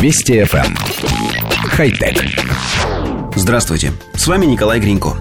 [0.00, 0.64] Вести FM.
[0.64, 0.76] Эм.
[1.70, 2.24] Хай-тек.
[3.34, 5.16] Здравствуйте, с вами Николай Гринько.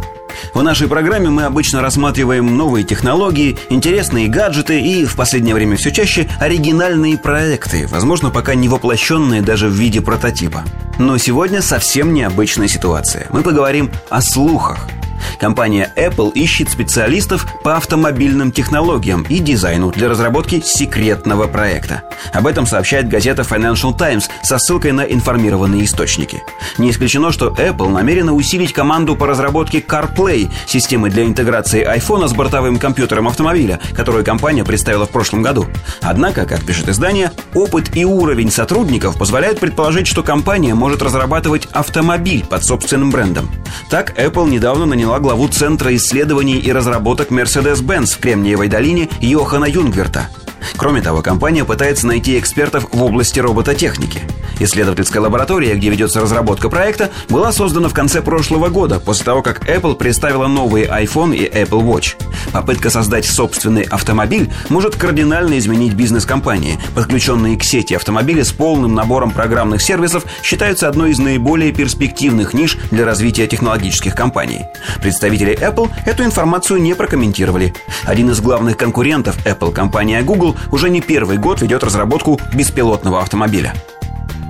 [0.54, 5.92] В нашей программе мы обычно рассматриваем новые технологии, интересные гаджеты и, в последнее время все
[5.92, 10.64] чаще, оригинальные проекты, возможно, пока не воплощенные даже в виде прототипа.
[11.00, 13.26] Но сегодня совсем необычная ситуация.
[13.32, 14.88] Мы поговорим о слухах–
[15.40, 22.04] Компания Apple ищет специалистов по автомобильным технологиям и дизайну для разработки секретного проекта.
[22.34, 26.44] Об этом сообщает газета Financial Times со ссылкой на информированные источники.
[26.78, 32.34] Не исключено, что Apple намерена усилить команду по разработке CarPlay, системы для интеграции iPhone с
[32.34, 35.66] бортовым компьютером автомобиля, которую компания представила в прошлом году.
[36.02, 42.46] Однако, как пишет издание, опыт и уровень сотрудников позволяют предположить, что компания может разрабатывать автомобиль
[42.46, 43.50] под собственным брендом.
[43.90, 50.30] Так, Apple недавно наняла главу Центра исследований и разработок Mercedes-Benz в Кремниевой долине Йохана Юнгверта.
[50.76, 54.22] Кроме того, компания пытается найти экспертов в области робототехники.
[54.60, 59.68] Исследовательская лаборатория, где ведется разработка проекта, была создана в конце прошлого года, после того, как
[59.70, 62.16] Apple представила новые iPhone и Apple Watch.
[62.52, 66.80] Попытка создать собственный автомобиль может кардинально изменить бизнес компании.
[66.96, 72.78] Подключенные к сети автомобили с полным набором программных сервисов считаются одной из наиболее перспективных ниш
[72.92, 74.66] для развития технологических компаний.
[75.02, 77.74] Представители Apple эту информацию не прокомментировали.
[78.06, 83.74] Один из главных конкурентов Apple, компания Google, уже не первый год ведет разработку беспилотного автомобиля.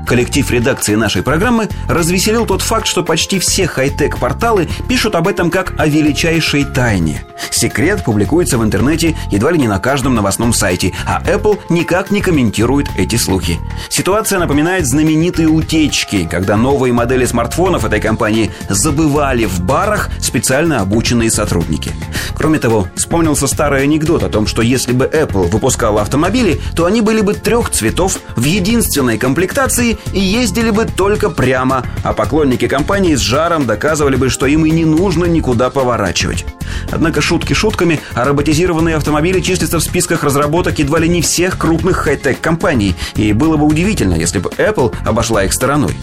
[0.08, 5.52] Коллектив редакции нашей программы развеселил тот факт, что почти все хай-тек порталы пишут об этом
[5.52, 7.26] как о величайшей тайне.
[7.52, 12.22] Секрет публикуется в интернете едва ли не на каждом новостном сайте, а Apple никак не
[12.22, 13.60] комментирует эти слухи.
[13.90, 21.32] Ситуация напоминает знаменитые утечки, когда новые модели смартфонов этой компании забывали в барах специально обученные
[21.32, 21.92] сотрудники.
[22.36, 27.02] Кроме того, вспомнился старый анекдот о том, что если бы Apple выпускала автомобили, то они
[27.02, 33.16] были бы трех цветов в единственной комплектации и ездили бы только прямо, а поклонники компании
[33.16, 36.46] с жаром доказывали бы, что им и не нужно никуда поворачивать.
[36.92, 41.98] Однако шутки шутками, а роботизированные автомобили числятся в списках разработок едва ли не всех крупных
[41.98, 45.96] хай-тек компаний, и было бы удивительно, если бы Apple обошла их стороной.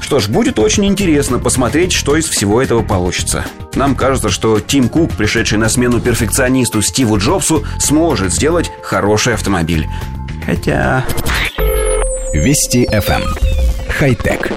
[0.00, 3.44] Что ж, будет очень интересно посмотреть, что из всего этого получится.
[3.76, 9.86] Нам кажется, что Тим Кук, пришедший на смену перфекционисту Стиву Джобсу, сможет сделать хороший автомобиль.
[10.44, 11.04] Хотя...
[12.32, 13.22] Вести FM.
[13.22, 13.34] Эм.
[13.88, 14.50] Хай-тек.